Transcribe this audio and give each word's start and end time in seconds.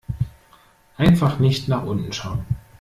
Einfach 0.97 1.37
nicht 1.37 1.67
nach 1.67 1.83
unten 1.85 2.11
schauen. 2.11 2.43